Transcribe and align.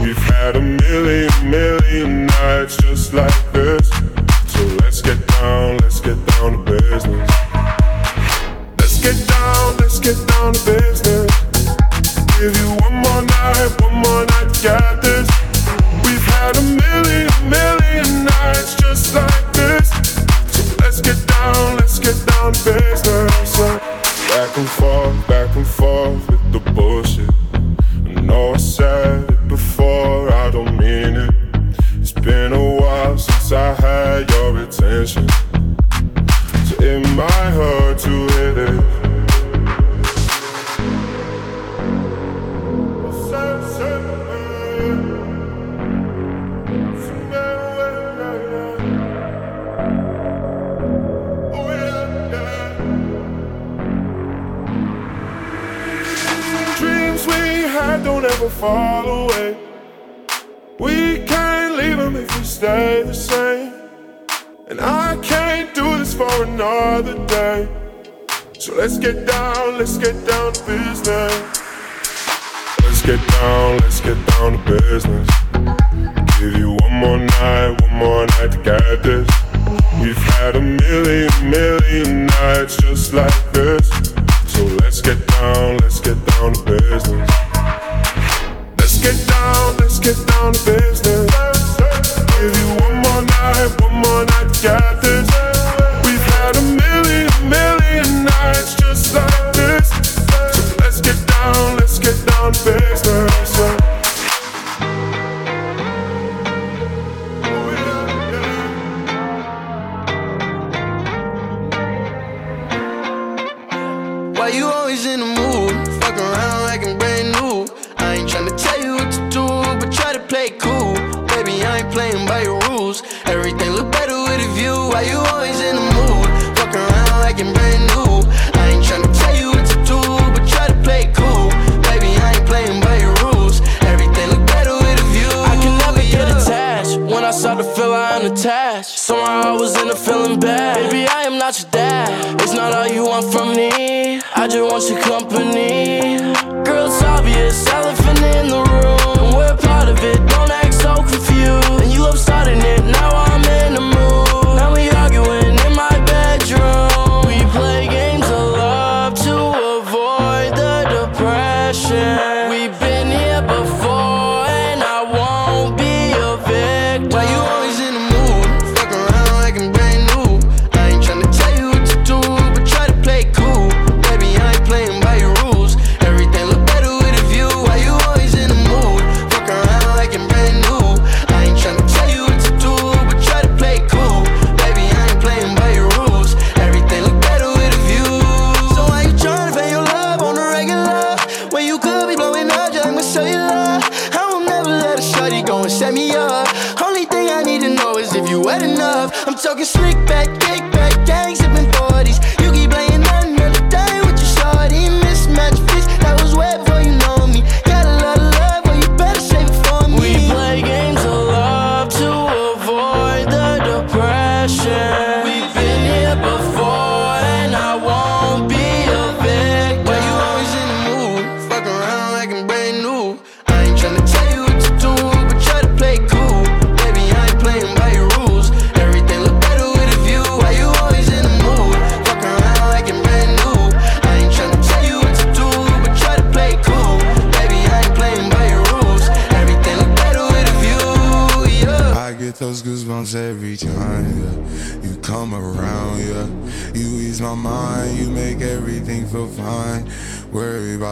We've 0.00 0.16
had 0.16 0.56
a 0.56 0.60
million, 0.60 1.30
million 1.48 2.26
nights 2.26 2.76
just 2.76 3.14
like 3.14 3.52
this. 3.52 3.88
So 4.48 4.60
let's 4.80 5.00
get 5.00 5.26
down, 5.26 5.78
let's 5.78 6.00
get 6.00 6.18
down 6.26 6.64
to 6.64 6.72
business. 6.72 7.30
Let's 8.78 8.98
get 9.02 9.16
down, 9.28 9.76
let's 9.78 9.98
get 9.98 10.16
down 10.28 10.52
to 10.52 10.64
business. 10.64 11.30
Give 12.38 12.54
you 12.56 12.68
one 12.84 12.96
more 13.04 13.22
night, 13.22 13.70
one 13.80 13.94
more 13.94 14.26
night, 14.26 14.60
got 14.62 15.02
this. 15.02 15.31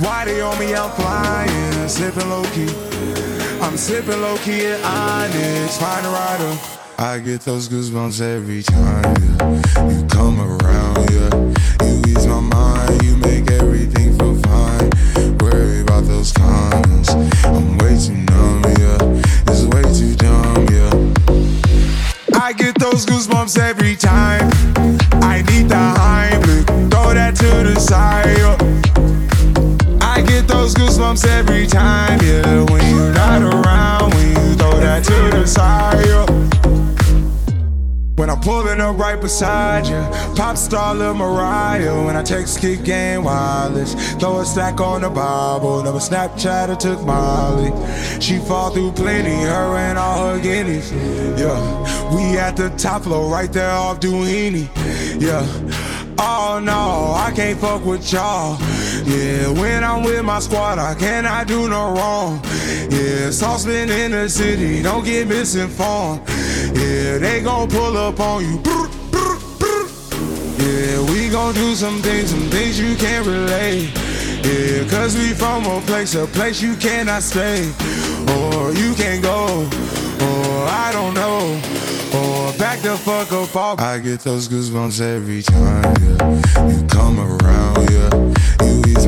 Why 0.00 0.24
they 0.24 0.40
on 0.40 0.58
me? 0.58 0.74
I'm 0.74 0.90
flying, 0.92 1.88
sipping 1.88 2.28
low 2.30 2.42
key. 2.54 2.68
I'm 3.60 3.76
sipping 3.76 4.20
low 4.22 4.38
key 4.38 4.64
at 4.66 4.82
Onyx, 4.82 5.76
find 5.76 6.06
a 6.06 6.08
rider. 6.08 6.58
I 6.98 7.18
get 7.18 7.42
those 7.42 7.68
goosebumps 7.68 8.20
every 8.22 8.62
time, 8.62 9.04
yeah. 9.04 9.90
You 9.90 10.06
come 10.06 10.40
around, 10.40 11.10
yeah. 11.10 11.86
You 11.86 12.02
ease 12.08 12.26
my 12.26 12.40
mind, 12.40 13.02
you 13.02 13.16
make 13.16 13.50
everything 13.50 14.16
feel 14.18 14.36
fine. 14.42 14.90
Worry 15.38 15.82
about 15.82 16.04
those 16.04 16.32
comments. 16.32 17.10
I'm 17.44 17.76
way 17.78 17.98
too 17.98 18.16
numb, 18.32 18.62
yeah. 18.78 19.52
It's 19.52 19.64
way 19.66 19.82
too 19.92 20.14
dumb, 20.16 20.66
yeah. 20.76 22.40
I 22.40 22.54
get 22.54 22.78
those 22.78 23.04
goosebumps 23.04 23.58
every 23.58 23.96
time. 23.96 24.48
I 25.22 25.42
need 25.48 25.68
the 25.68 25.74
Heimlich, 25.74 26.90
throw 26.90 27.12
that 27.12 27.36
to 27.36 27.68
the 27.68 27.78
side. 27.78 28.38
yeah. 28.38 28.59
Goosebumps 31.10 31.26
every 31.26 31.66
time, 31.66 32.20
yeah. 32.22 32.62
When 32.70 32.94
you're 32.94 33.12
not 33.12 33.42
around, 33.42 34.14
when 34.14 34.28
you 34.28 34.54
throw 34.54 34.78
that 34.80 35.02
to 35.04 35.36
the 35.36 35.46
side. 35.46 36.06
yeah. 36.06 36.26
When 38.16 38.28
I'm 38.28 38.40
pulling 38.40 38.80
up 38.80 38.98
right 38.98 39.20
beside 39.20 39.86
you, 39.86 40.00
pop 40.36 40.56
star 40.56 40.94
Lil 40.94 41.14
Mariah. 41.14 42.04
When 42.04 42.16
I 42.16 42.22
text 42.22 42.60
kick 42.60 42.84
game 42.84 43.24
wireless, 43.24 43.94
throw 44.16 44.40
a 44.40 44.44
stack 44.44 44.80
on 44.80 45.00
the 45.02 45.10
Bible. 45.10 45.82
Never 45.82 45.98
Snapchat 45.98 46.68
or 46.68 46.76
took 46.76 47.02
Molly. 47.04 47.72
She 48.20 48.38
fall 48.38 48.70
through 48.70 48.92
plenty, 48.92 49.42
her 49.42 49.76
and 49.76 49.98
all 49.98 50.34
her 50.34 50.40
guineas. 50.40 50.92
Yeah, 50.92 52.14
we 52.14 52.38
at 52.38 52.56
the 52.56 52.68
top 52.76 53.02
floor, 53.02 53.32
right 53.32 53.52
there 53.52 53.70
off 53.70 54.00
Duini. 54.00 54.68
Yeah. 55.20 55.46
Oh 56.18 56.60
no, 56.62 57.14
I 57.16 57.32
can't 57.34 57.58
fuck 57.58 57.84
with 57.84 58.12
y'all. 58.12 58.58
Yeah, 59.04 59.48
when 59.48 59.82
I'm 59.82 60.02
with 60.02 60.24
my 60.24 60.40
squad, 60.40 60.78
I 60.78 60.94
cannot 60.94 61.46
do 61.46 61.68
no 61.68 61.92
wrong. 61.94 62.40
Yeah, 62.90 63.30
saucepan 63.30 63.90
in 63.90 64.12
the 64.12 64.28
city, 64.28 64.82
don't 64.82 65.04
get 65.04 65.28
misinformed. 65.28 66.22
Yeah, 66.76 67.18
they 67.18 67.40
gon' 67.42 67.68
pull 67.68 67.96
up 67.96 68.20
on 68.20 68.44
you. 68.44 68.62
Yeah, 70.58 71.00
we 71.10 71.30
gon' 71.30 71.54
do 71.54 71.74
some 71.74 72.02
things, 72.02 72.30
some 72.30 72.50
things 72.50 72.78
you 72.78 72.94
can't 72.96 73.26
relate. 73.26 73.90
Yeah, 74.44 74.88
cause 74.88 75.16
we 75.16 75.34
from 75.34 75.64
a 75.66 75.80
place, 75.82 76.14
a 76.14 76.26
place 76.26 76.60
you 76.60 76.74
cannot 76.76 77.22
stay. 77.22 77.72
Or 78.36 78.72
you 78.72 78.94
can't 78.94 79.22
go, 79.22 79.68
or 80.20 80.66
I 80.68 80.90
don't 80.92 81.14
know. 81.14 81.60
Or 82.12 82.52
back 82.58 82.80
the 82.80 82.96
fuck 82.96 83.32
up 83.32 83.54
off. 83.56 83.80
I 83.80 83.98
get 83.98 84.20
those 84.20 84.48
goosebumps 84.48 85.00
every 85.00 85.42
time, 85.42 85.94
yeah. 86.02 86.68
You 86.68 86.86
come 86.88 87.20
around, 87.20 87.90
yeah. 87.90 88.09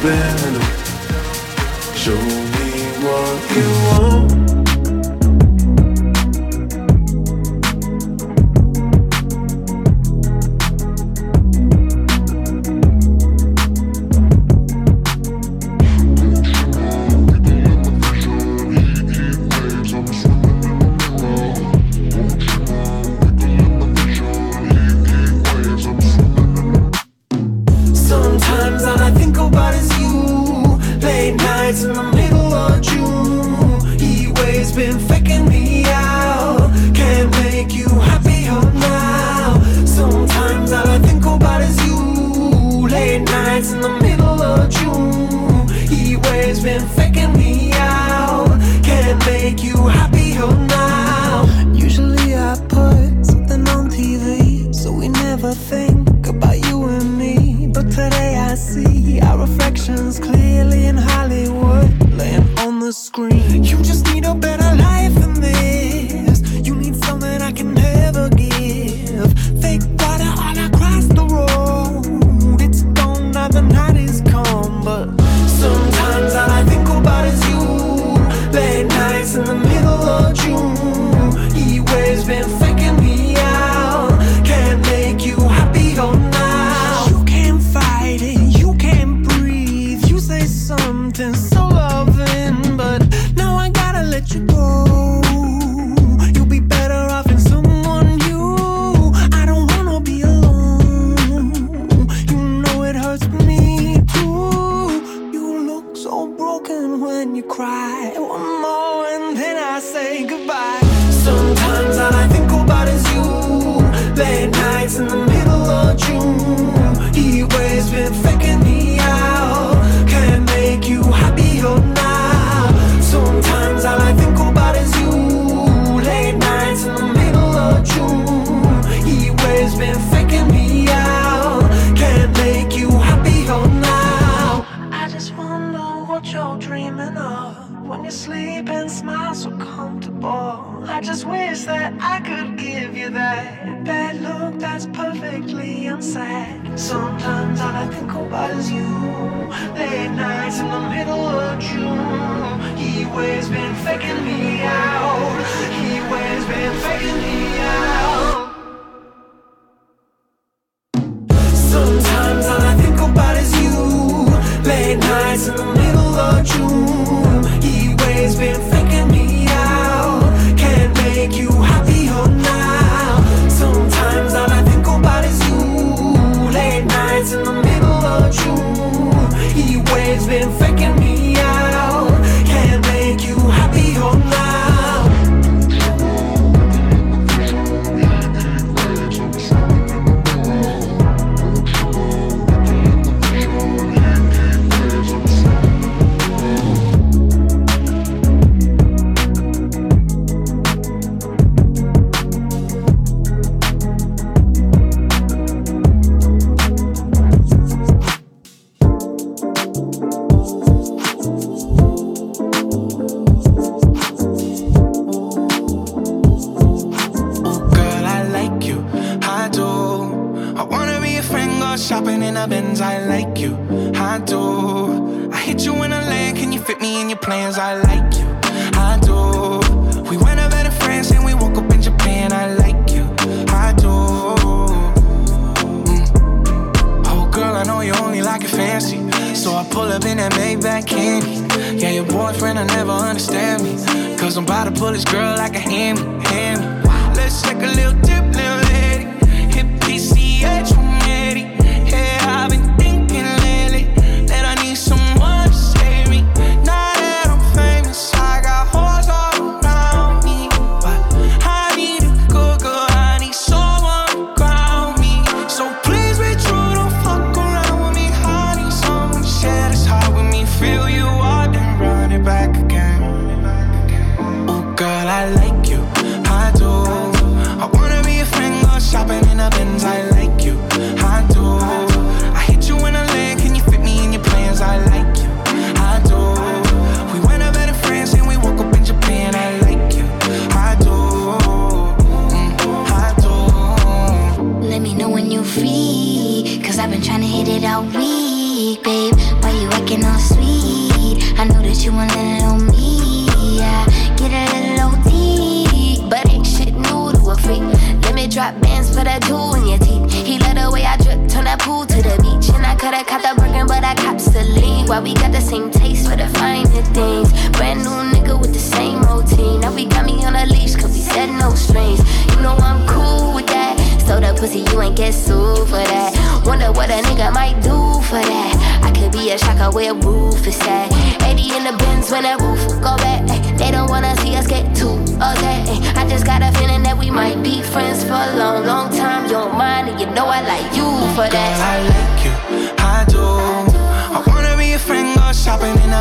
Subliminal. 0.04 0.62
Show 1.96 2.43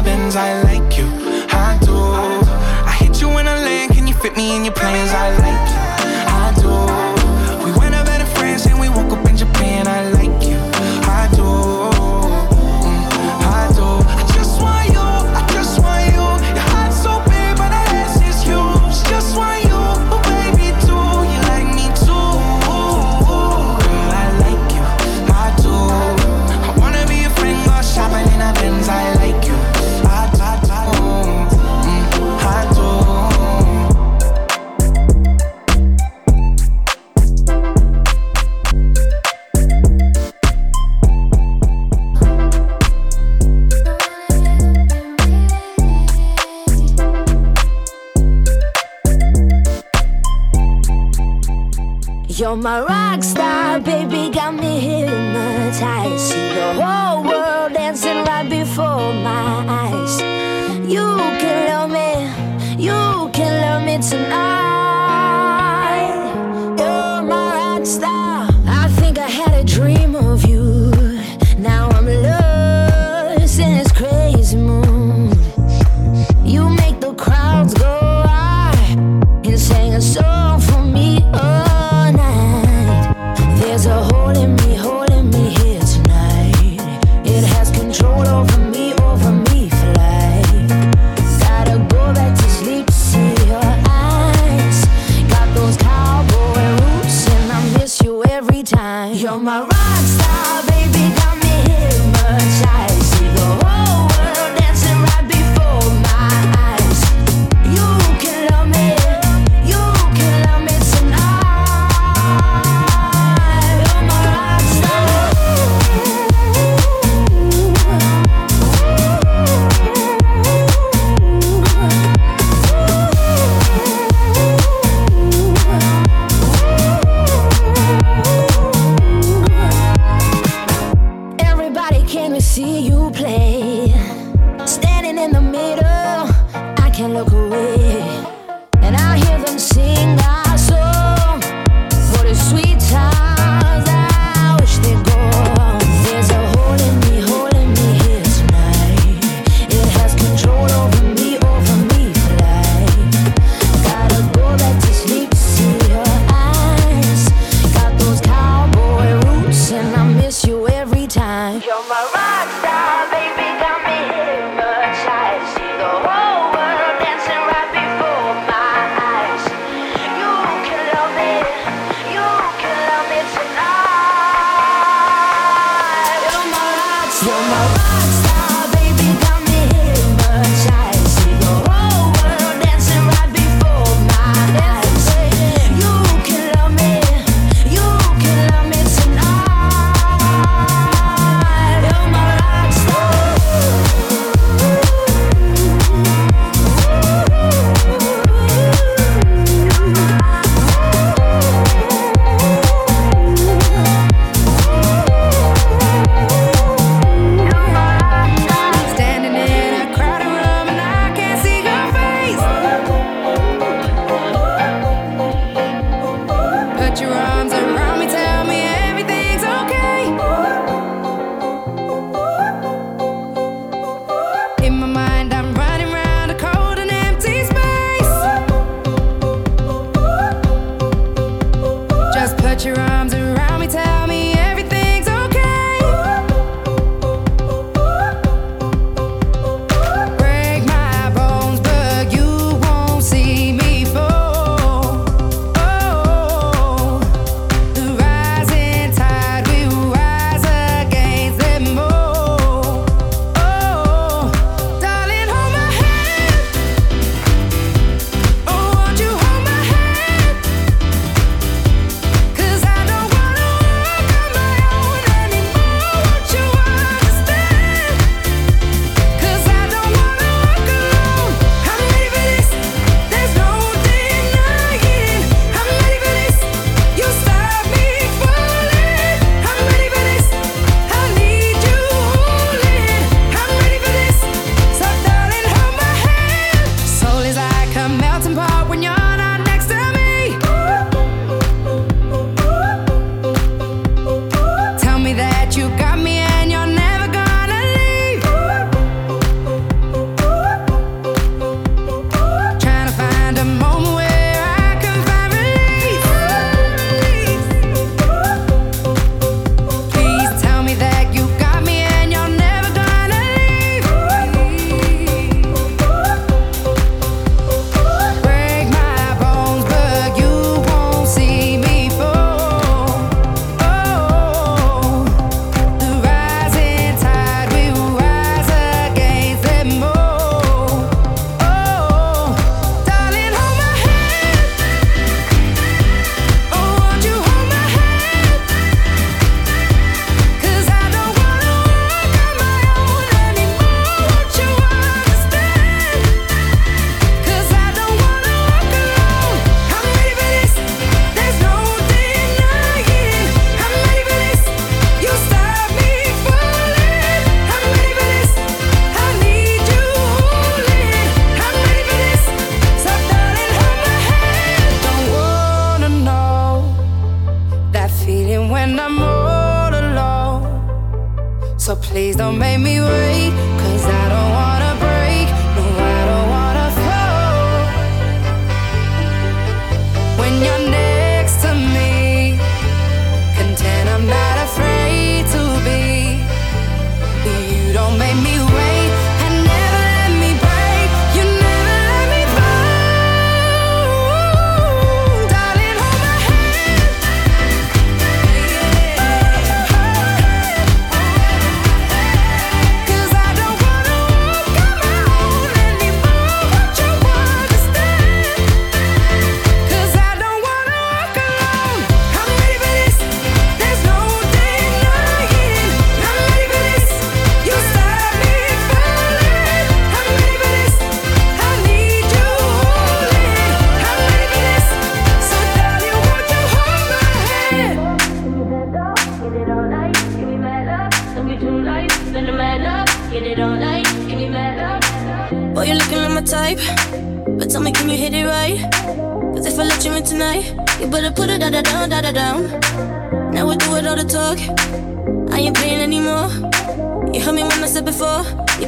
I 0.05 0.62
like 0.65 0.99
you, 0.99 1.07
I 1.51 1.79
do. 1.81 1.95
I 1.95 2.97
hit 2.99 3.21
you 3.21 3.29
when 3.29 3.47
I 3.47 3.55
land, 3.55 3.93
can 3.93 4.09
you 4.09 4.15
fit 4.15 4.37
me 4.37 4.57
in 4.57 4.65
your 4.65 4.75
plans? 4.75 5.11
I 5.12 5.31
like 5.38 5.71
you. 5.71 5.91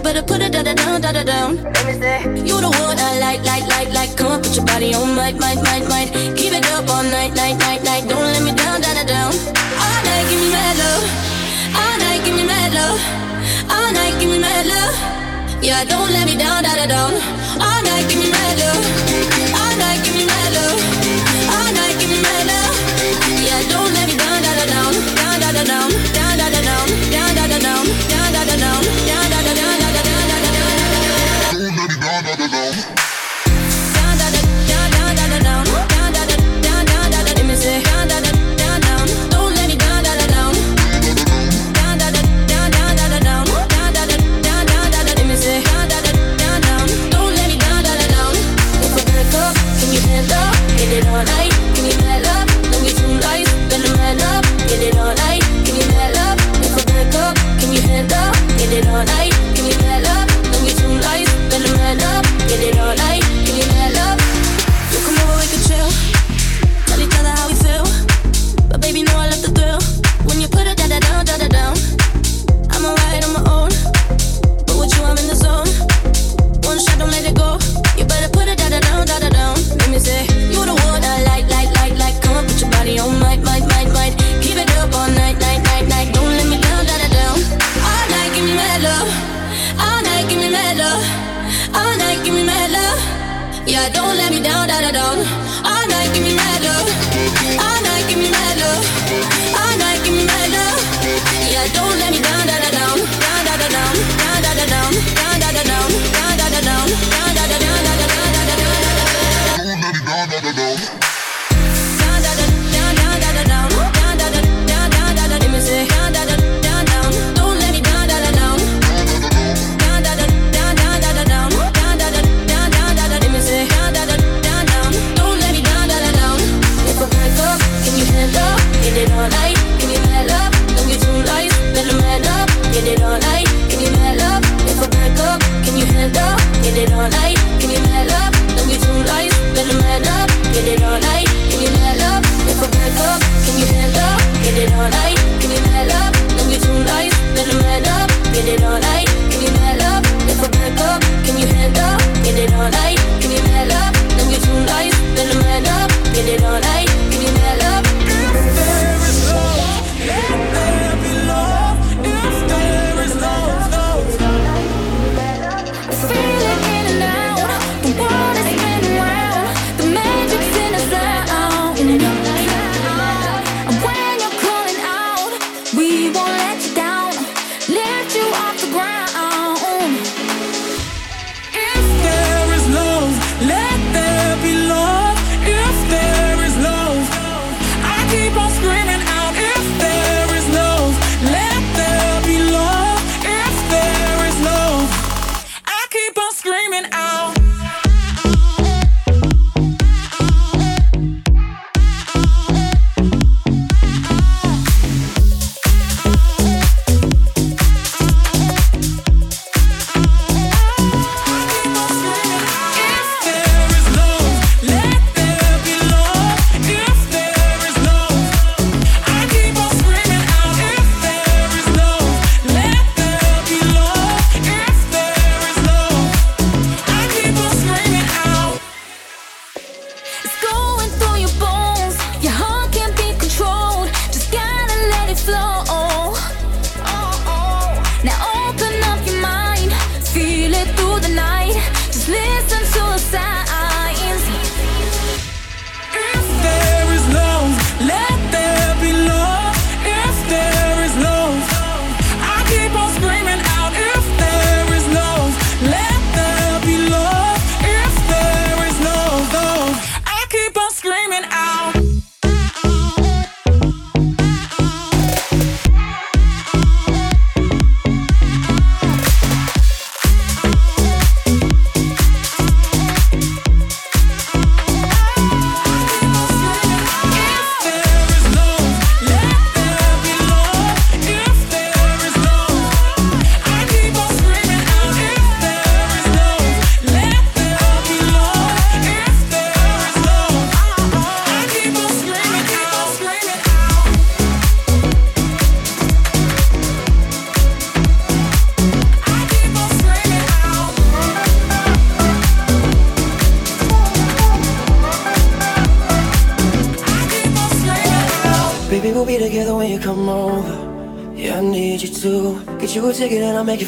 better 0.04 0.22
put 0.22 0.42
it 0.42 0.52
da 0.52 0.62
da 0.62 0.74
down, 0.74 1.00
da 1.00 1.12
da 1.12 1.24
down. 1.24 1.56
Let 1.64 1.86
me 1.88 1.94
see. 1.96 2.48
You 2.48 2.60
the 2.60 2.68
one 2.68 2.98
I 3.08 3.18
like, 3.24 3.42
like, 3.50 3.66
like, 3.74 3.90
like. 3.96 4.16
Come 4.16 4.32
on, 4.32 4.42
put 4.42 4.54
your 4.54 4.66
body 4.66 4.92
on, 4.94 5.16
might, 5.16 5.36
might, 5.40 5.60
might, 5.64 5.88
might. 5.88 6.10
Keep 6.36 6.52
it 6.52 6.66
up 6.72 6.88
all 6.90 7.02
night, 7.02 7.32
night, 7.34 7.56
night, 7.66 7.82
night. 7.82 8.04
Don't 8.06 8.28
let 8.34 8.42
me 8.44 8.52
down, 8.52 8.82
da 8.84 8.92
da 8.92 9.04
down. 9.04 9.32
All 9.84 10.00
night, 10.04 10.24
give 10.28 10.40
me 10.44 10.48
mad 10.52 10.76
love. 10.84 11.04
All 11.80 11.96
night, 12.04 12.20
give 12.24 12.36
me 12.36 12.44
mad 12.44 12.70
love. 12.78 13.00
All 13.74 13.90
night, 13.96 14.14
give 14.20 14.30
me 14.30 14.38
mad 14.38 14.66
love. 14.66 14.94
Yeah, 15.64 15.82
don't 15.84 16.10
let 16.12 16.26
me 16.28 16.36
down, 16.36 16.62
da 16.62 16.72
da 16.76 16.86
down. 16.86 17.12
All 17.66 17.80
night, 17.88 18.04
give 18.10 18.20
me 18.20 18.28
mad 18.30 18.58
love. 18.60 19.33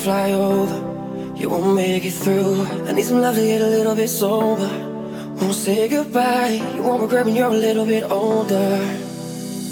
Fly 0.06 0.30
over. 0.34 0.78
You 1.34 1.50
won't 1.50 1.74
make 1.74 2.04
it 2.04 2.12
through. 2.12 2.64
I 2.86 2.92
need 2.92 3.06
some 3.06 3.20
love 3.20 3.34
to 3.34 3.40
get 3.42 3.60
a 3.60 3.66
little 3.66 3.96
bit 3.96 4.08
sober. 4.08 4.70
Won't 5.38 5.52
say 5.52 5.88
goodbye. 5.88 6.62
You 6.76 6.82
won't 6.84 7.02
regret 7.02 7.24
when 7.26 7.34
you're 7.34 7.50
a 7.60 7.62
little 7.66 7.84
bit 7.84 8.04
older. 8.08 8.70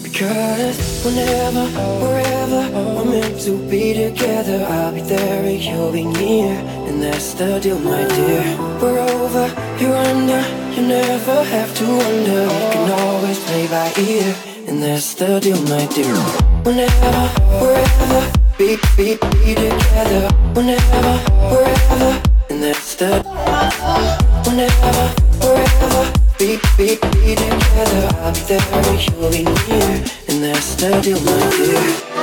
Because 0.02 0.76
whenever, 1.04 1.64
wherever 2.04 2.62
we're 2.96 3.10
meant 3.14 3.40
to 3.42 3.52
be 3.70 3.94
together, 3.94 4.66
I'll 4.68 4.92
be 4.92 5.02
there 5.02 5.44
and 5.52 5.62
you'll 5.62 5.92
be 5.92 6.04
near. 6.04 6.54
And 6.88 7.00
that's 7.00 7.34
the 7.34 7.60
deal, 7.60 7.78
my 7.78 8.02
dear. 8.18 8.44
We're 8.82 8.98
over, 8.98 9.46
you're 9.80 10.00
under, 10.10 10.42
you 10.74 10.82
never 10.98 11.44
have 11.44 11.72
to 11.78 11.84
wonder. 12.02 12.42
You 12.42 12.70
can 12.74 12.90
always 13.06 13.38
play 13.46 13.68
by 13.68 13.86
ear. 14.00 14.34
And 14.66 14.82
that's 14.82 15.14
the 15.14 15.38
deal, 15.38 15.62
my 15.74 15.86
dear. 15.94 16.16
Whenever, 16.66 17.28
wherever, 17.62 18.33
be, 18.58 18.76
be, 18.96 19.16
be 19.16 19.54
together. 19.54 20.28
Whenever, 20.54 21.18
wherever, 21.50 22.22
and 22.50 22.62
that's 22.62 22.94
the. 22.96 23.22
Whenever, 24.46 25.08
wherever, 25.42 26.12
be, 26.38 26.58
be, 26.76 26.96
be 26.96 27.34
together. 27.34 28.04
I'll 28.22 28.32
be 28.32 28.40
there 28.40 28.60
you'll 29.00 29.30
be 29.30 29.42
near. 29.44 30.04
And 30.28 30.42
that's 30.42 30.74
the 30.76 31.00
deal, 31.02 31.20
my 31.20 31.50
dear. 31.50 32.14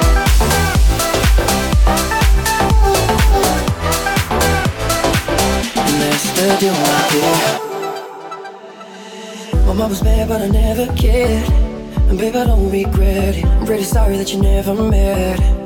Deal, 6.59 6.73
my 6.73 7.07
dear. 7.11 7.37
My 9.65 9.73
mom 9.73 9.89
was 9.89 10.03
mad, 10.03 10.27
but 10.27 10.41
I 10.41 10.47
never 10.47 10.87
cared. 10.95 11.47
And 12.09 12.17
babe, 12.17 12.35
I 12.35 12.45
don't 12.45 12.69
regret 12.71 13.35
it. 13.35 13.45
I'm 13.45 13.65
really 13.65 13.83
sorry 13.83 14.17
that 14.17 14.33
you 14.33 14.41
never 14.41 14.73
met. 14.73 15.60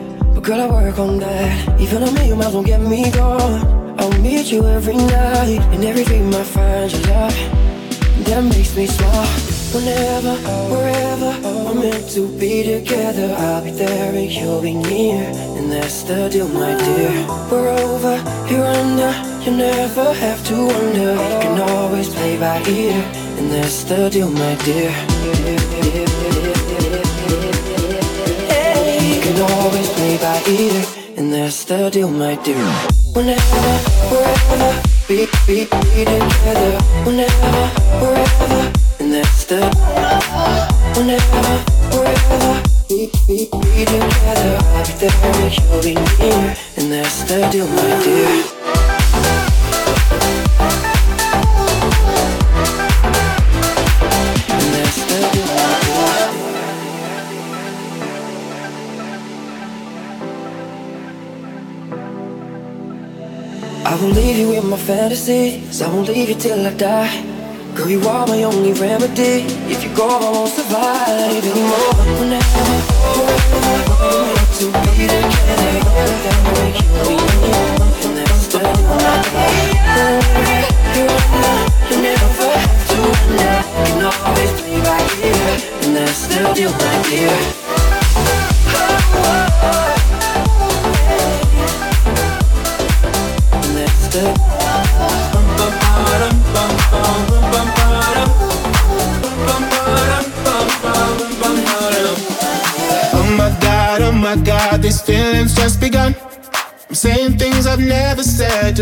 Girl, 0.45 0.62
I 0.62 0.67
work 0.67 0.99
on 0.99 1.17
that. 1.17 1.81
Even 1.81 2.03
a 2.03 2.12
million 2.12 2.38
miles 2.38 2.53
won't 2.53 2.67
get 2.67 2.79
me 2.79 3.10
gone. 3.10 3.65
I'll 3.99 4.12
meet 4.21 4.51
you 4.51 4.63
every 4.67 4.95
night. 4.95 5.60
And 5.73 5.84
every 5.84 6.03
dream 6.03 6.31
I 6.36 6.43
find 6.43 6.91
your 6.91 7.01
love. 7.01 7.34
That 8.25 8.43
makes 8.43 8.75
me 8.77 8.86
smile. 8.86 9.25
Whenever, 9.73 10.36
wherever 10.69 11.31
we're 11.41 11.73
meant 11.73 12.12
to 12.12 12.27
be 12.38 12.62
together, 12.62 13.34
I'll 13.39 13.63
be 13.63 13.71
there 13.71 14.13
and 14.13 14.31
you'll 14.31 14.62
be 14.62 14.75
near. 14.75 15.23
And 15.58 15.71
that's 15.71 16.03
the 16.03 16.29
deal, 16.29 16.47
my 16.47 16.77
dear. 16.77 17.25
We're 17.49 17.69
over, 17.69 18.15
you're 18.47 18.65
under. 18.65 19.13
You 19.43 19.58
never 19.58 20.13
have 20.13 20.45
to 20.45 20.55
wonder. 20.67 21.12
You 21.13 21.38
can 21.41 21.60
always 21.71 22.08
play 22.13 22.38
by 22.38 22.62
ear. 22.69 23.01
And 23.39 23.49
that's 23.51 23.84
the 23.86 24.12
deal, 24.12 24.29
my 24.29 24.53
dear. 24.63 25.14
Always 29.41 29.89
play 29.89 30.17
by 30.17 30.41
ear. 30.48 30.86
And 31.17 31.32
that's 31.32 31.63
the 31.65 31.89
deal, 31.89 32.10
my 32.10 32.36
dear. 32.43 32.65
Whenever, 33.13 33.62
wherever, 34.12 34.82
be, 35.08 35.28
be, 35.48 35.65
be 35.65 36.02
together. 36.06 36.78
Whenever, 37.06 37.67
wherever, 38.02 38.71
and 39.00 39.13
that's 39.13 39.45
the. 39.45 39.62
Whenever, 40.95 41.56
wherever, 41.95 42.63
be, 42.89 43.12
be, 43.28 43.50
be 43.52 43.86
together. 43.86 44.58
I'll 44.76 44.86
be 44.86 44.93
there 45.00 45.12
and 45.24 45.58
you'll 45.58 45.82
be 45.82 45.93
near. 46.19 46.56
And 46.78 46.91
that's 46.91 47.24
the 47.24 47.48
deal, 47.52 47.67
my 47.67 48.04
dear. 48.04 48.55
I 63.95 63.97
won't 64.01 64.13
leave 64.13 64.38
you 64.38 64.51
in 64.51 64.67
my 64.69 64.75
fantasies. 64.75 65.81
I 65.81 65.88
won't 65.88 66.10
leave 66.10 66.27
you 66.27 66.36
till 66.36 66.67
I 66.67 66.73
die. 66.73 67.23
Girl, 67.75 67.88
you 67.88 68.01
are 68.01 68.27
my 68.27 68.43
only 68.43 68.73
remedy. 68.73 69.47
If 69.71 69.86
you 69.86 69.95
go, 69.95 70.05
I 70.10 70.31
won't 70.36 70.51
survive 70.51 71.45
anymore. 71.45 71.95
Wherever, 72.19 72.60
we're 74.03 74.27
meant 74.36 74.51
to 74.60 74.65
be 74.67 75.08
together. 75.08 75.79
That 76.25 76.39
make 76.60 76.75
you 76.84 76.91
leave. 77.08 77.39
And 78.03 78.17
that's 78.19 78.47
the 78.51 78.60
under, 78.60 79.39
you 81.88 81.97
never 82.03 82.51
have 82.51 82.84
to 82.91 82.99
wonder. 83.15 83.55
You 83.79 83.95
can 83.95 84.03
always 84.12 84.51
play 84.60 84.77
by 84.84 84.99
ear. 85.23 85.55
And 85.84 85.95
that's 85.95 86.27
the 86.27 86.39
deal, 86.53 86.71
my 86.71 86.95
dear. 87.08 87.64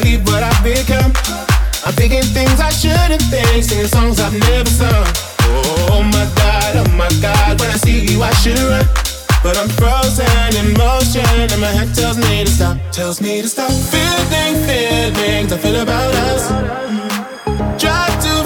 Believe 0.00 0.26
what 0.26 0.42
I've 0.42 0.62
become. 0.62 1.12
I'm 1.84 1.94
thinking 1.94 2.22
things 2.22 2.60
I 2.60 2.70
shouldn't 2.70 3.22
think, 3.22 3.64
singing 3.64 3.86
songs 3.86 4.20
I've 4.20 4.32
never 4.32 4.68
sung. 4.68 5.06
Oh, 5.48 5.88
oh 5.92 6.02
my 6.02 6.26
god, 6.36 6.76
oh 6.76 6.90
my 6.96 7.10
god, 7.20 7.60
when 7.60 7.70
I 7.70 7.76
see 7.76 8.00
you 8.06 8.22
I 8.22 8.32
should 8.42 8.58
run. 8.58 8.84
But 9.42 9.56
I'm 9.56 9.68
frozen 9.80 10.50
in 10.60 10.76
motion, 10.76 11.24
and 11.52 11.60
my 11.60 11.72
head 11.78 11.94
tells 11.94 12.18
me 12.18 12.44
to 12.44 12.50
stop, 12.50 12.76
tells 12.92 13.20
me 13.20 13.42
to 13.42 13.48
stop. 13.48 13.70
Feeling 13.70 14.56
feelings 14.66 15.52
I 15.52 15.58
feel 15.58 15.80
about 15.80 16.14
us. 16.30 16.42
Try 17.80 18.15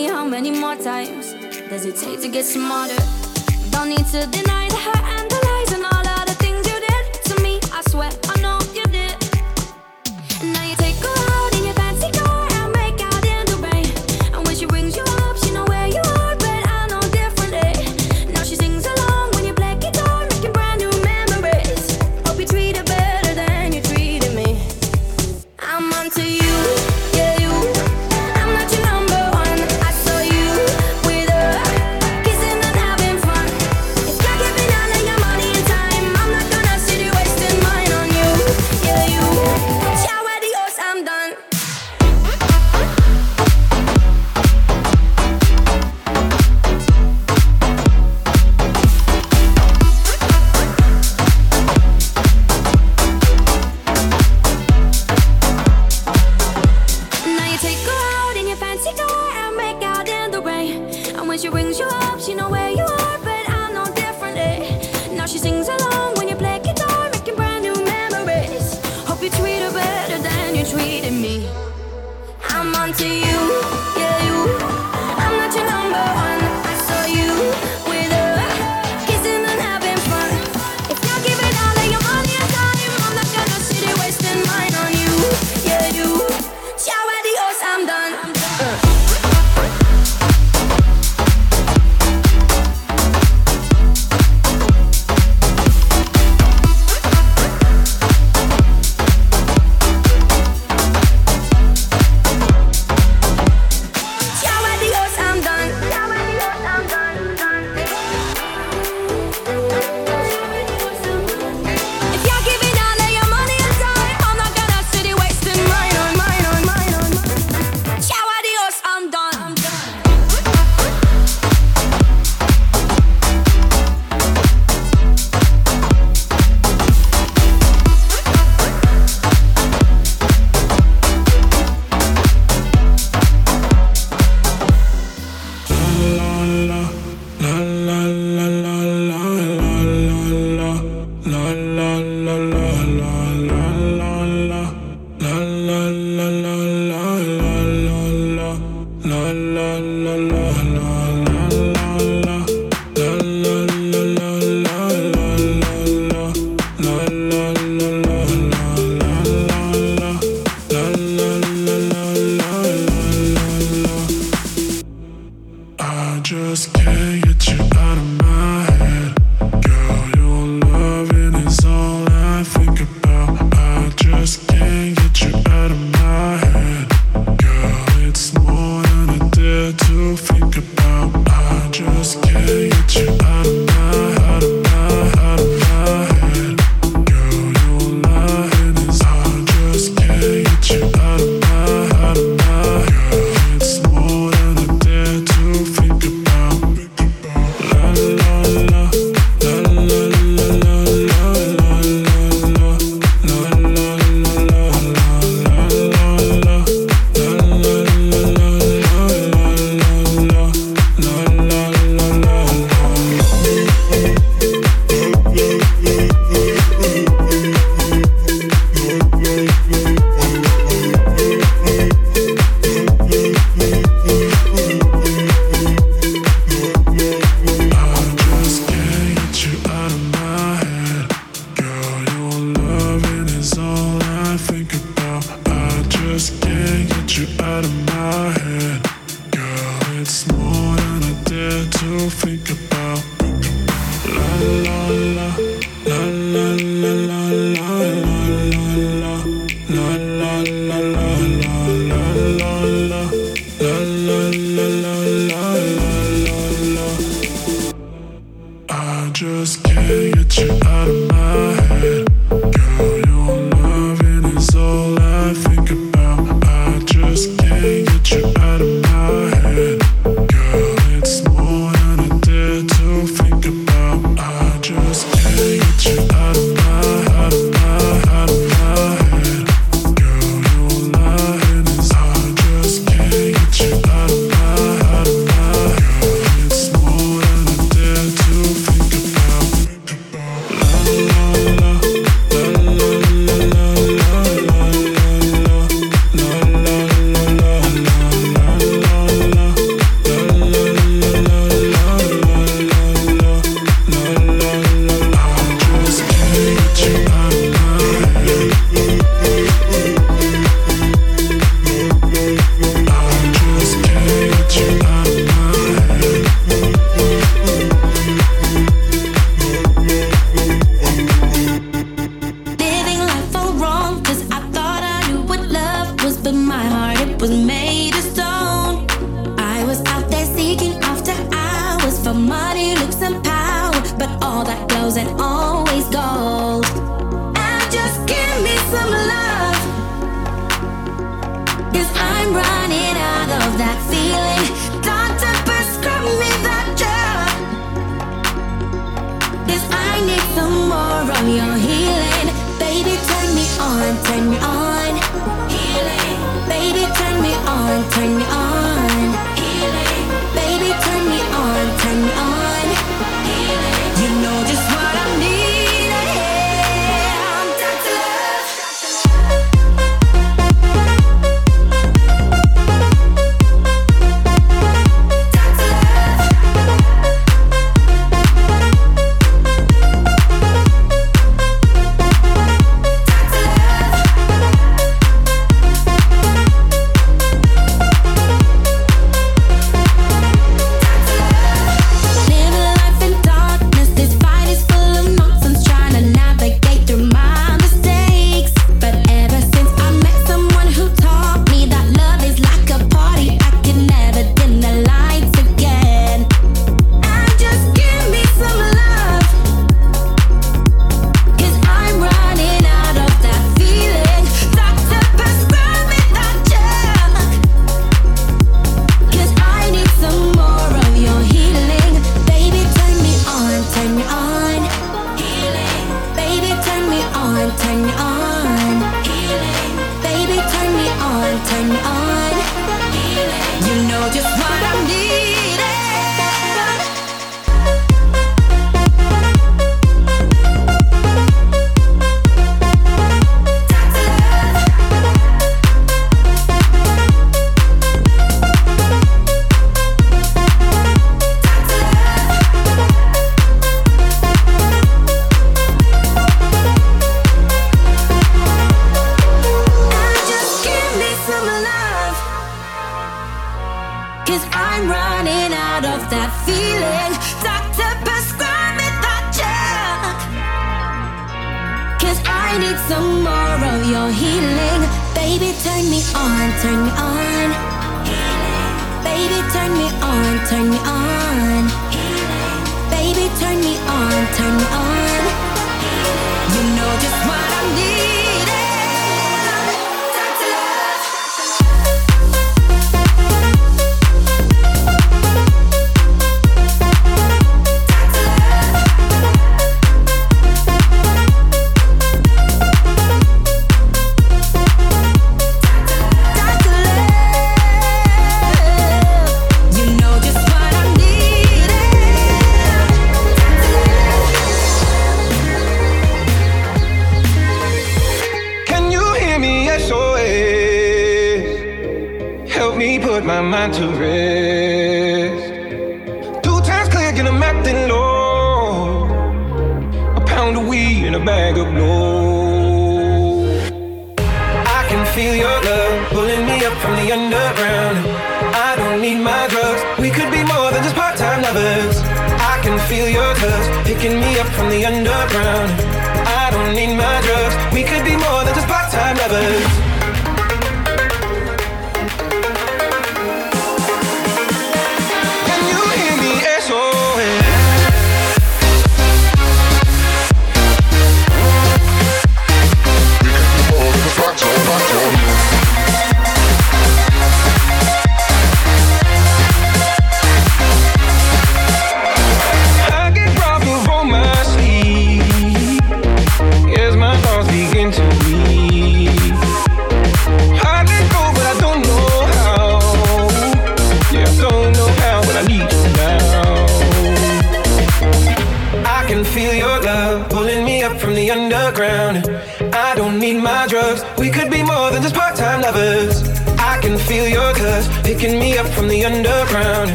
me 0.00 0.06
how 0.08 0.26
many 0.26 0.50
more 0.50 0.76
times 0.76 1.34
does 1.68 1.84
it 1.84 1.96
take 1.96 2.20
to 2.20 2.28
get 2.28 2.44
smarter? 2.44 3.02
Don't 3.70 3.88
need 3.88 4.06
to 4.14 4.20
deny 4.38 4.68
the 4.68 4.80
hurt 4.86 5.04
and 5.16 5.30
the 5.30 5.40
lies 5.48 5.72
and 5.76 5.84
all 5.92 6.06
of 6.16 6.26
the 6.26 6.36
things 6.44 6.66
you 6.70 6.78
did 6.88 7.04
to 7.28 7.42
me. 7.42 7.60
I 7.72 7.82
swear. 7.90 8.29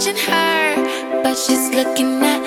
Watching 0.00 0.16
her, 0.16 1.22
but 1.22 1.34
she's 1.36 1.68
looking 1.74 2.22
at 2.22 2.39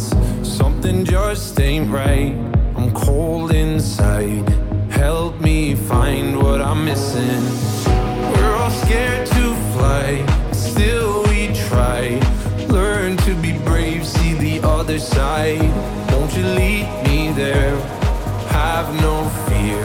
distance. 0.00 0.48
Something 0.48 1.04
just 1.04 1.58
ain't 1.60 1.90
right. 1.90 2.34
I'm 2.76 2.92
cold 2.92 3.52
inside. 3.52 4.48
Help 4.90 5.40
me 5.40 5.74
find 5.74 6.42
what 6.42 6.60
I'm 6.60 6.84
missing. 6.84 7.42
We're 8.32 8.56
all 8.56 8.70
scared 8.70 9.26
to 9.26 9.54
fly, 9.74 10.24
still 10.52 11.22
we 11.24 11.48
try. 11.68 12.20
Learn 12.68 13.16
to 13.18 13.34
be 13.36 13.52
brave, 13.58 14.06
see 14.06 14.34
the 14.34 14.66
other 14.66 14.98
side. 14.98 15.70
Won't 16.10 16.36
you 16.36 16.44
lead 16.44 16.86
me 17.04 17.32
there? 17.32 17.76
Have 18.60 18.88
no 19.00 19.28
fear. 19.48 19.82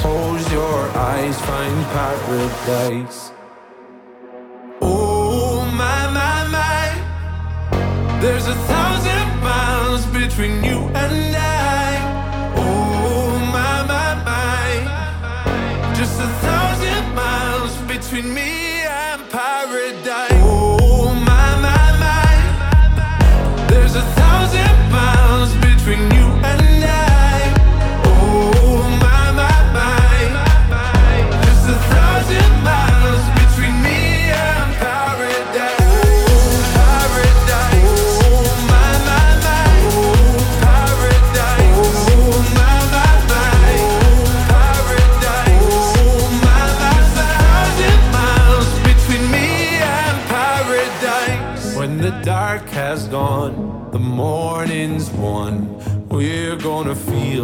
Close 0.00 0.44
your 0.52 0.80
eyes, 1.12 1.40
find 1.40 1.84
paradise. 1.96 3.30
Oh 4.80 5.64
my 5.82 6.00
my 6.18 6.36
my, 6.56 8.20
there's 8.20 8.46
a 8.48 8.54
thousand 8.54 9.23
miles 9.94 10.06
between 10.06 10.64
you 10.64 10.78
and 10.94 11.36
I. 11.36 12.54
Oh 12.56 13.38
my 13.52 13.86
my 13.86 14.14
my, 14.24 15.94
just 15.94 16.20
a 16.20 16.26
thousand 16.46 17.14
miles 17.14 17.76
between 17.86 18.34
me 18.34 18.63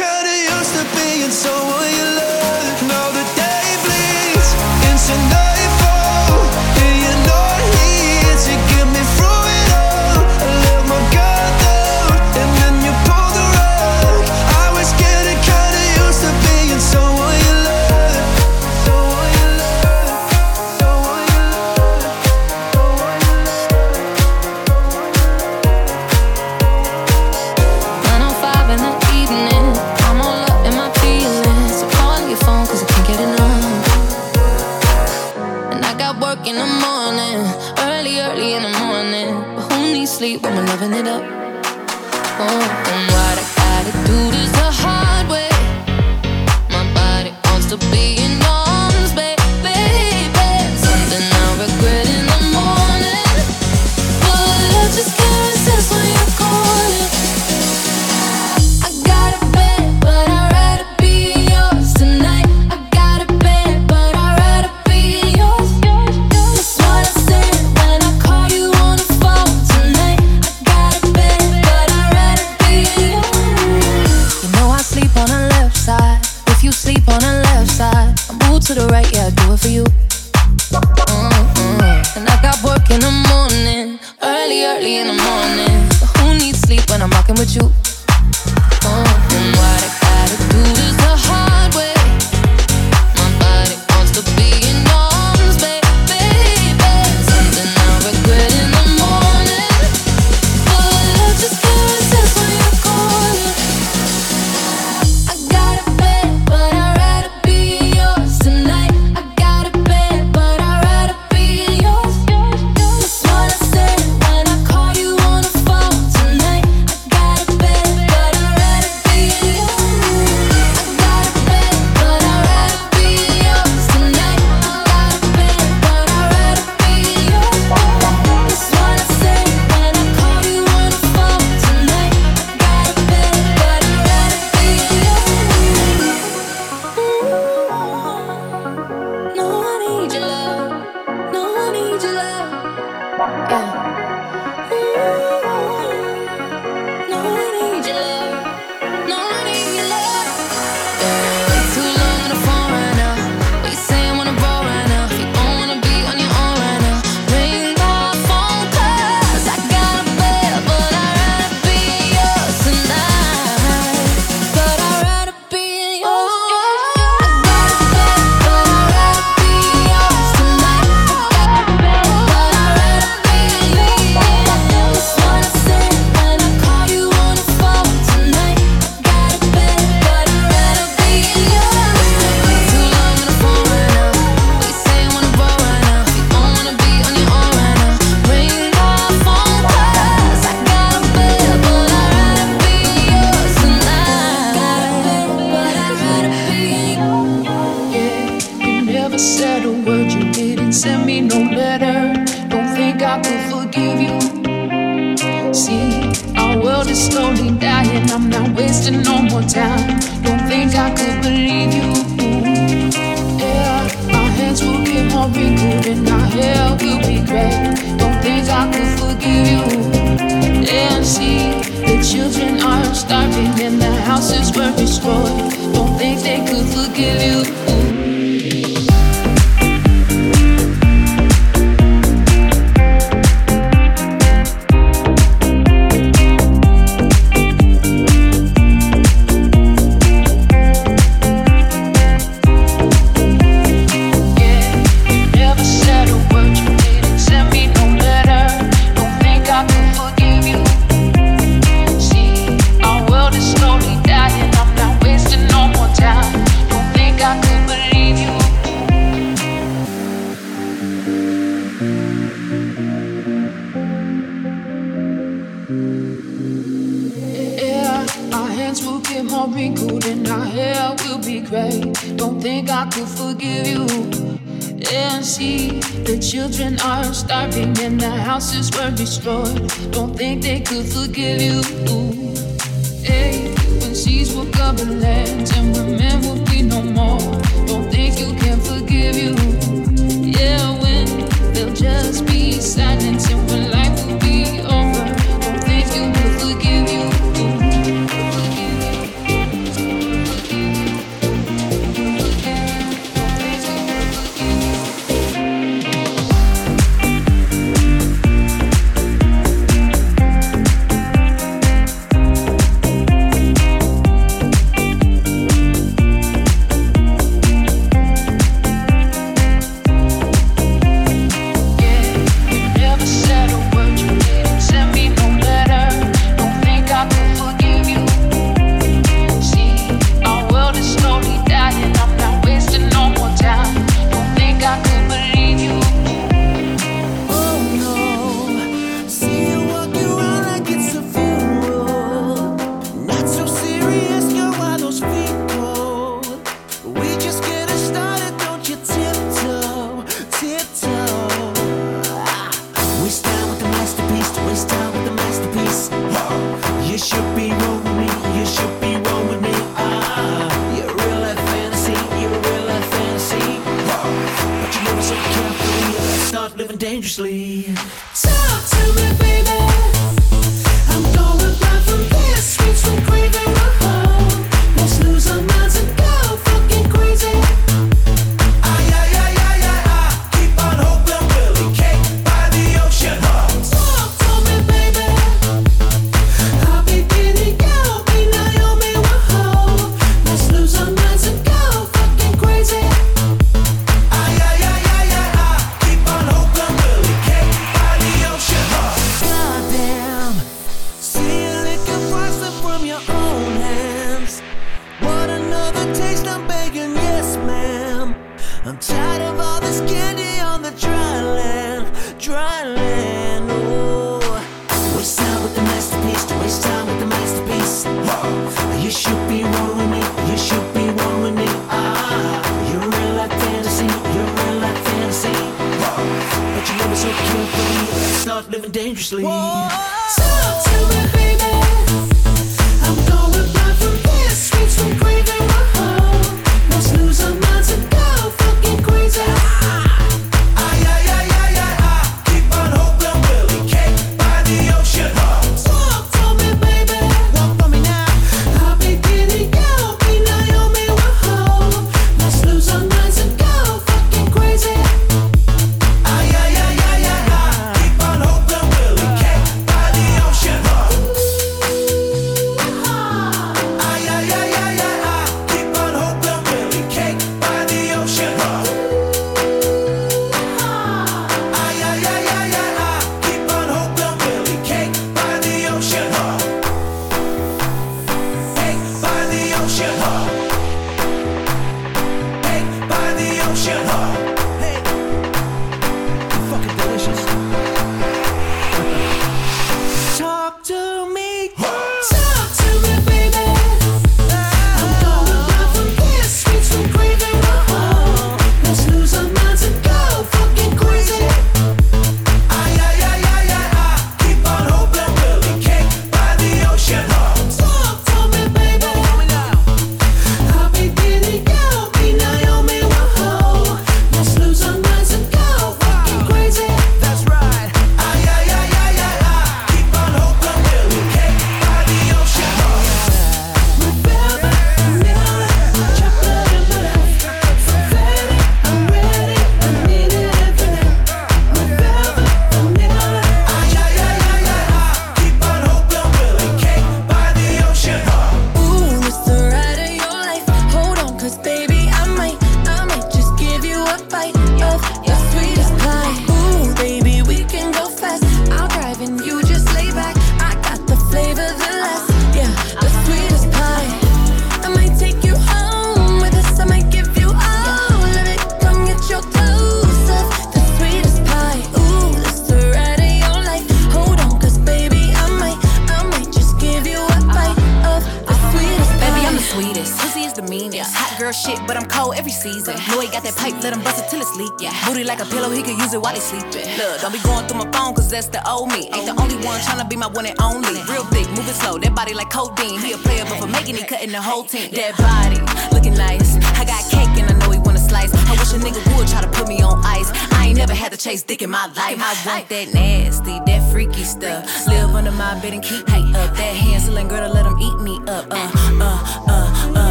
getting 0.00 0.40
kinda 0.40 0.49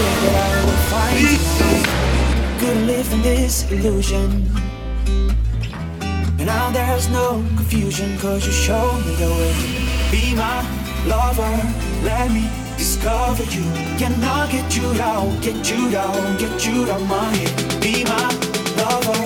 that 0.00 0.34
I 0.46 0.64
will 0.64 0.82
find 0.92 2.60
Couldn't 2.60 2.86
live 2.86 3.12
in 3.12 3.22
this 3.22 3.70
illusion. 3.70 4.50
And 6.38 6.46
now 6.46 6.70
there's 6.70 7.08
no 7.10 7.44
confusion 7.56 8.16
Cause 8.18 8.46
you 8.46 8.52
showed 8.52 9.00
me 9.06 9.14
the 9.16 9.28
way. 9.28 9.80
Be 10.10 10.34
my 10.34 10.64
lover, 11.06 11.54
let 12.02 12.30
me 12.30 12.48
discover 12.76 13.44
you. 13.44 13.64
Can 13.98 14.14
get 14.50 14.76
you 14.76 14.94
down, 14.94 15.40
get 15.40 15.70
you 15.70 15.90
down, 15.90 16.36
get 16.38 16.66
you 16.66 16.86
down 16.86 17.06
my 17.06 17.24
head. 17.36 17.80
Be 17.80 18.04
my 18.04 18.26
lover, 18.80 19.20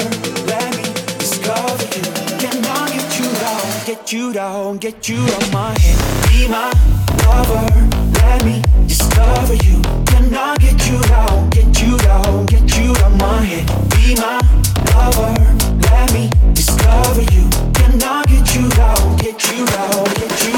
let 0.47 0.71
me 0.77 0.85
discover 1.19 1.85
you. 1.97 2.05
Can 2.43 2.65
I 2.65 2.91
get 2.93 3.19
you 3.19 3.29
down, 3.45 3.87
get 3.87 4.13
you 4.13 4.33
down, 4.33 4.79
get 4.79 5.09
you 5.09 5.27
down 5.27 5.53
my 5.53 5.79
head. 5.79 5.99
Be 6.29 6.49
my 6.49 6.71
lover, 7.27 7.67
let 8.19 8.45
me 8.45 8.63
discover 8.87 9.55
you. 9.55 10.04
Get 10.31 10.87
you 10.89 10.97
out, 11.13 11.51
get 11.51 11.83
you 11.83 11.99
down, 11.99 12.47
get 12.47 12.77
you 12.79 12.95
out 12.97 13.13
my 13.19 13.43
head. 13.43 13.67
Be 13.91 14.15
my 14.15 14.41
lover, 14.95 15.35
let 15.83 16.13
me 16.15 16.31
discover 16.55 17.21
you. 17.33 17.49
Cannot 17.75 18.27
get 18.27 18.55
you 18.55 18.69
down, 18.71 19.17
get 19.19 19.43
you 19.53 19.67
down, 19.67 20.05
get 20.15 20.45
you 20.47 20.54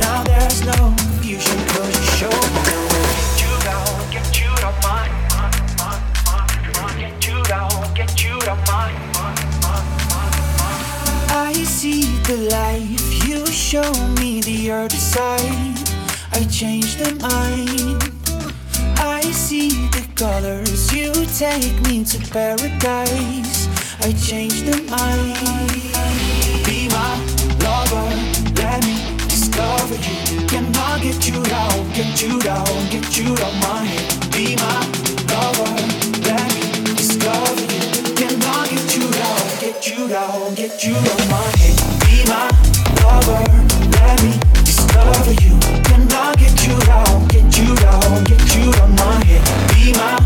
now 0.00 0.24
there's 0.24 0.64
no 0.64 0.96
you 1.20 1.38
me 1.38 2.30
the 2.64 2.76
way. 2.90 3.04
Get 3.20 3.40
you 3.44 3.52
down, 3.60 4.10
get 4.10 4.40
you 4.40 4.50
get 6.98 7.26
you 7.28 7.42
down, 7.44 7.94
get 7.94 8.24
you. 8.24 8.40
I 11.28 11.52
see 11.66 12.04
the 12.22 12.38
life 12.50 13.28
you 13.28 13.44
show 13.48 13.92
me 14.18 14.40
the 14.40 14.70
other 14.70 14.96
side. 14.96 15.76
I 16.32 16.44
changed 16.50 17.00
the 17.00 17.14
mind. 17.20 18.02
I 18.96 19.20
see 19.30 19.68
the 19.90 20.06
colors 20.14 20.90
you 20.90 21.12
take 21.36 21.78
me 21.82 22.02
to 22.04 22.18
paradise. 22.32 23.68
I 24.00 24.12
changed 24.14 24.64
the 24.64 24.80
mind. 24.90 26.23
Be 27.04 27.10
my 27.10 27.16
lover, 27.60 28.08
let 28.56 28.84
me 28.84 29.16
discover 29.28 29.94
you. 29.94 30.24
You 31.24 31.42
down, 31.42 31.92
get 31.92 32.22
you 32.22 32.40
down, 32.40 32.64
get 32.90 33.16
you 33.16 33.34
out 33.34 33.54
my 33.60 33.84
head. 33.84 34.32
Be 34.32 34.56
my 34.56 34.80
lover, 35.28 35.72
let 36.24 36.48
me 36.54 36.94
discover 36.94 37.60
you. 37.60 38.14
Cannot 38.14 38.68
get 38.70 38.96
you 38.96 39.10
down, 39.10 39.60
get 39.60 39.86
you 39.86 40.08
down, 40.08 40.54
get 40.54 40.84
you 40.84 40.94
out 40.94 41.28
my 41.28 41.44
head. 41.60 41.76
Be 42.04 42.24
my 42.28 42.48
lover, 43.02 43.44
let 43.92 44.22
me 44.22 44.32
discover 44.64 45.32
you. 45.44 45.58
Cannot 45.84 46.38
get 46.38 46.66
you 46.66 46.78
down, 46.80 47.28
get 47.28 47.58
you 47.58 47.74
down, 47.76 48.24
get 48.24 48.56
you 48.56 48.70
out 48.80 48.90
my 48.96 49.24
head. 49.24 49.42
Be 49.74 49.92
my 49.92 50.23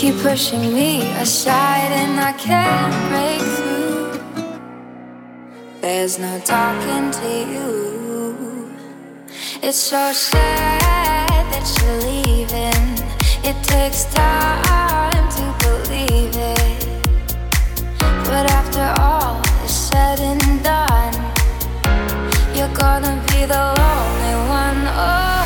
keep 0.00 0.16
pushing 0.22 0.72
me 0.72 1.02
aside, 1.20 1.92
and 1.92 2.18
I 2.18 2.32
can't 2.32 2.94
break 3.10 3.42
through. 3.56 4.12
There's 5.82 6.18
no 6.18 6.40
talking 6.40 7.10
to 7.20 7.30
you. 7.52 8.72
It's 9.62 9.76
so 9.76 10.10
sad 10.12 11.42
that 11.52 11.66
you're 11.76 12.00
leaving. 12.10 12.86
It 13.44 13.56
takes 13.62 14.06
time 14.06 15.26
to 15.36 15.44
believe 15.64 16.34
it. 16.34 16.86
But 18.24 18.44
after 18.58 18.86
all 19.02 19.38
is 19.66 19.74
said 19.88 20.18
and 20.20 20.62
done, 20.64 21.16
you're 22.56 22.74
gonna 22.84 23.22
be 23.28 23.44
the 23.44 23.64
only 23.92 24.34
one. 24.60 24.80
Oh, 25.12 25.44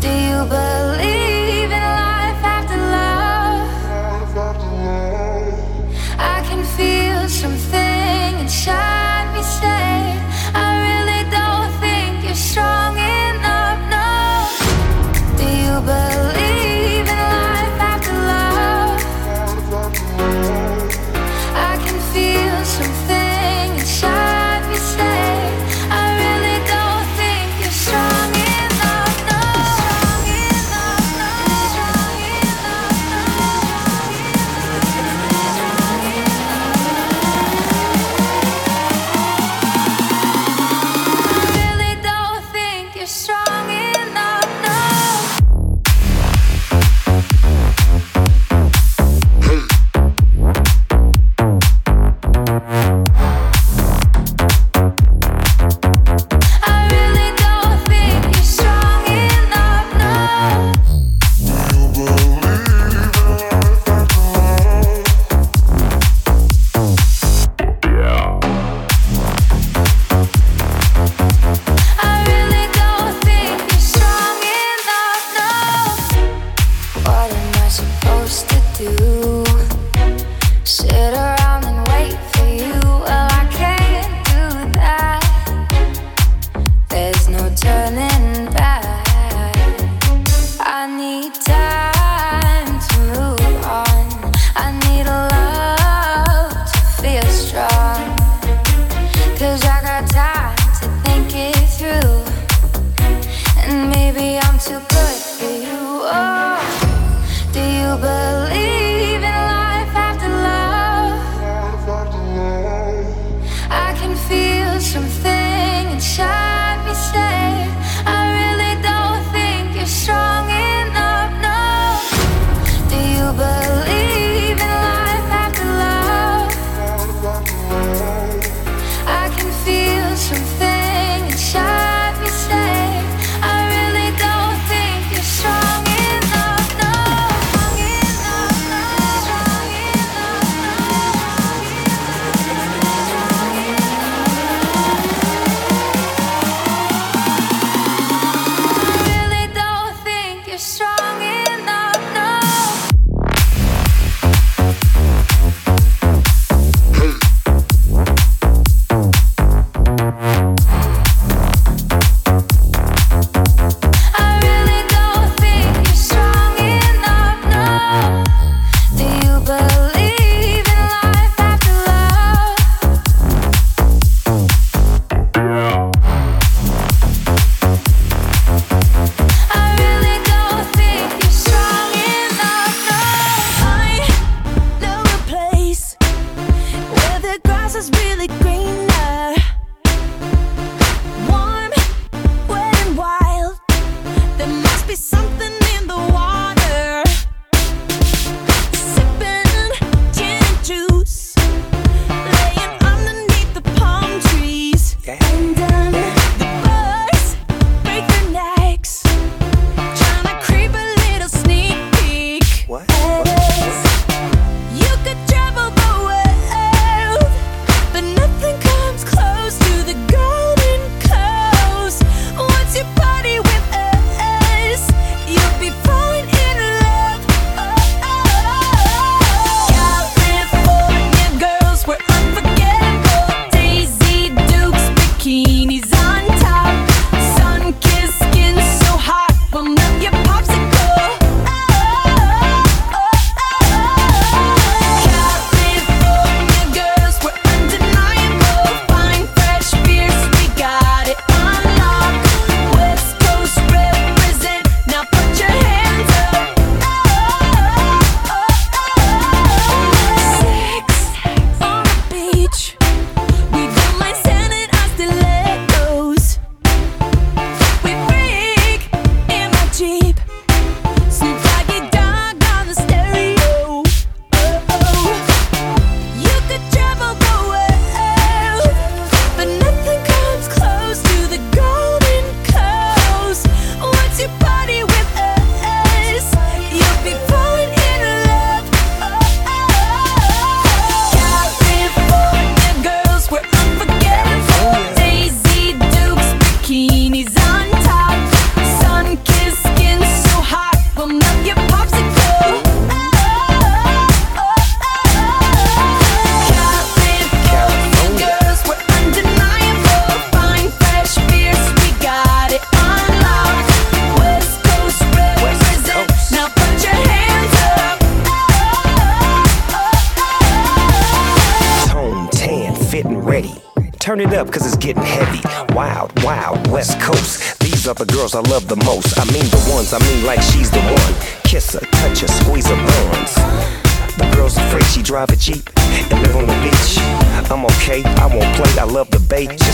do 0.00 0.10
you 0.28 0.38
believe 0.50 1.41
something 8.64 9.01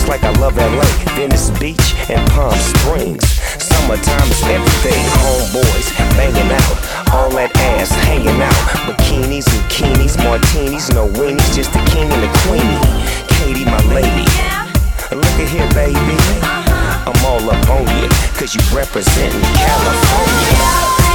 like 0.08 0.24
I 0.24 0.32
love 0.40 0.56
LA, 0.56 0.88
Venice 1.14 1.50
Beach, 1.60 1.94
and 2.08 2.18
Palm 2.30 2.56
Springs. 2.56 3.22
Summertime 3.60 4.28
is 4.32 4.42
everything. 4.48 5.04
Homeboys 5.20 5.92
banging 6.16 6.50
out, 6.50 6.76
all 7.12 7.30
that 7.36 7.52
ass 7.76 7.90
hanging 8.08 8.40
out. 8.40 8.62
Bikinis, 8.88 9.44
bikinis, 9.44 10.16
martinis, 10.24 10.88
no 10.90 11.06
weenies, 11.20 11.54
just 11.54 11.72
the 11.74 11.82
king 11.92 12.08
and 12.10 12.22
the 12.24 12.32
queenie. 12.48 12.80
Katy, 13.36 13.64
my 13.68 13.80
lady. 13.92 14.24
Look 15.12 15.36
at 15.36 15.48
here, 15.52 15.68
baby. 15.76 16.16
I'm 17.04 17.18
all 17.28 17.44
up 17.50 17.68
on 17.68 17.84
you, 18.00 18.08
cause 18.40 18.54
you 18.54 18.62
representing 18.74 19.42
California. 19.60 21.07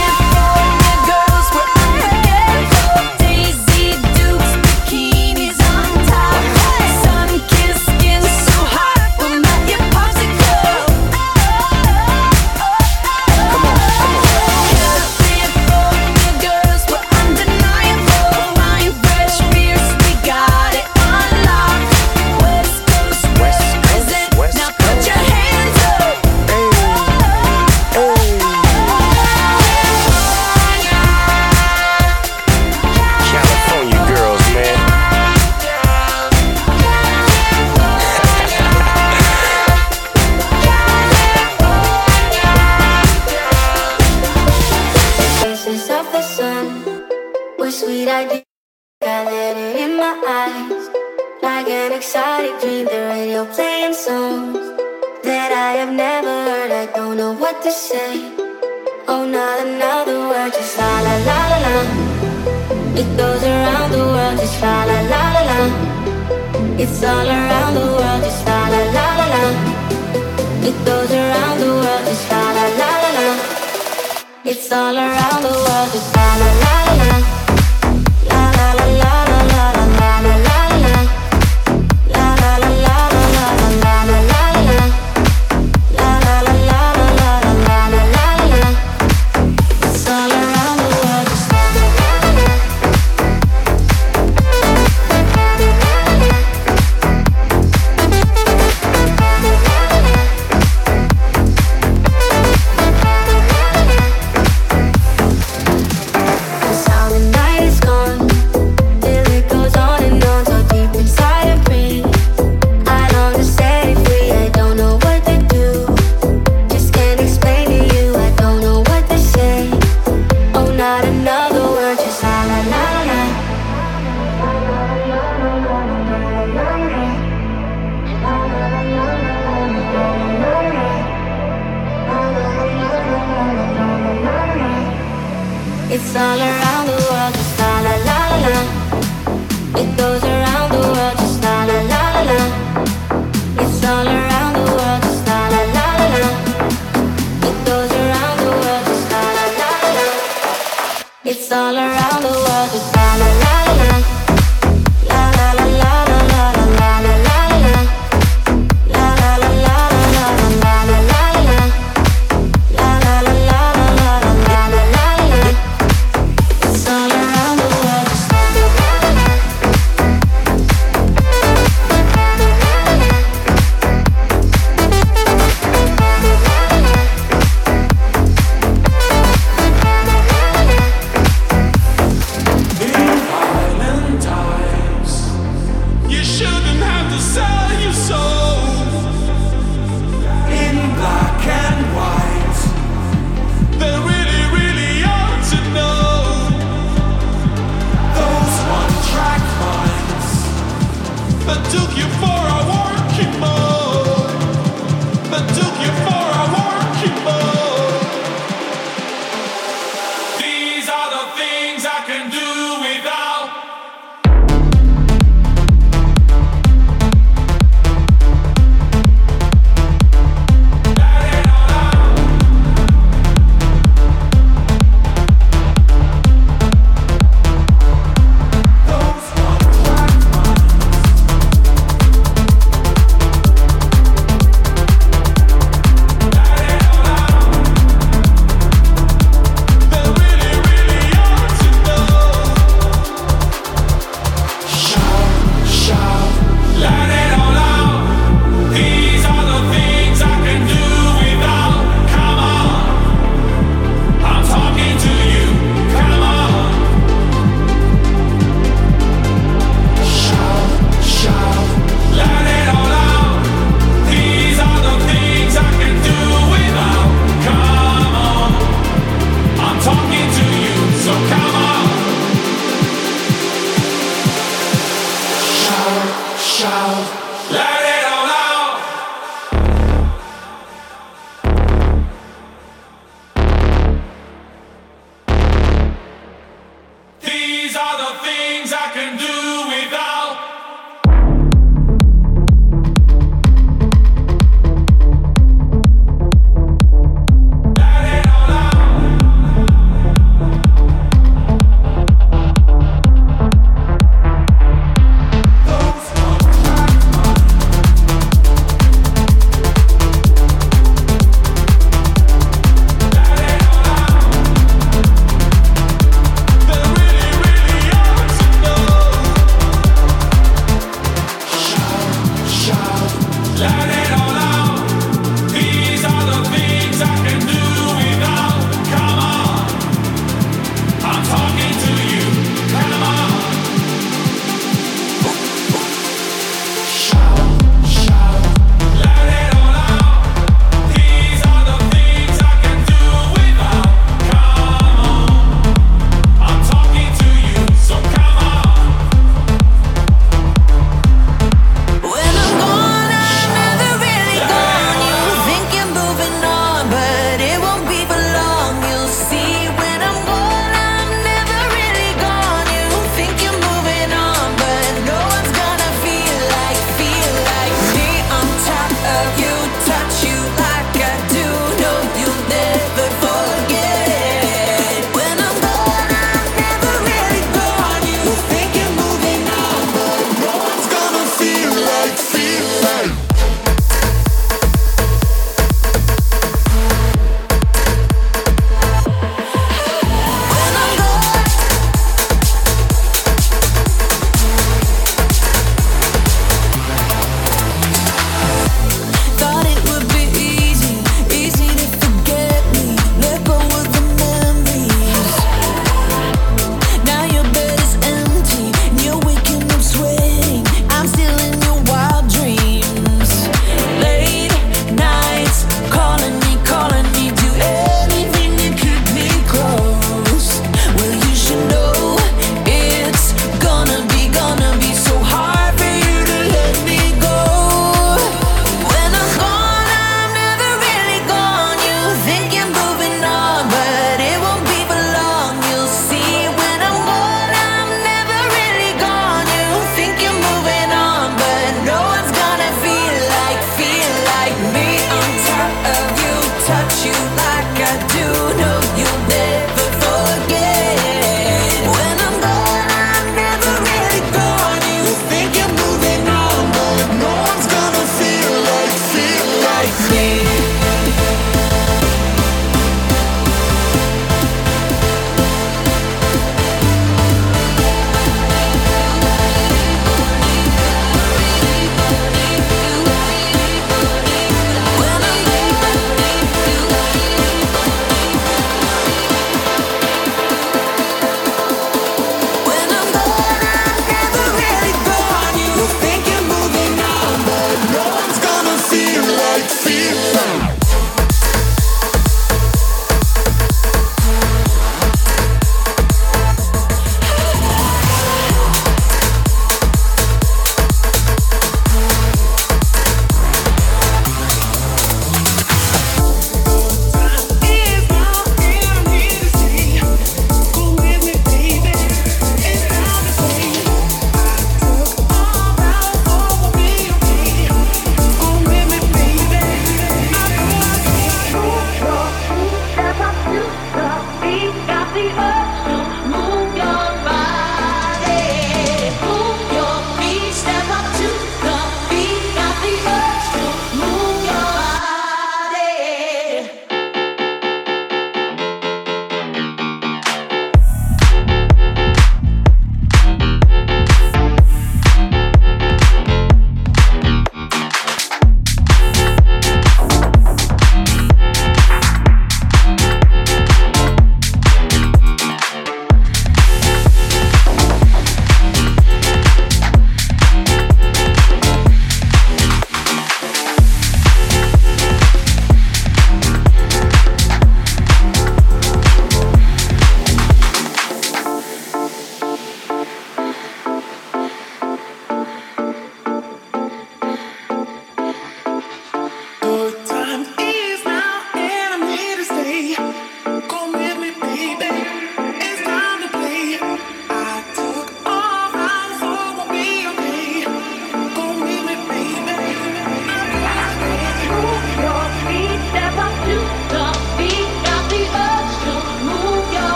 It's 74.46 74.72
all 74.72 74.96
around 74.96 75.42
the 75.42 75.50
world. 75.50 76.13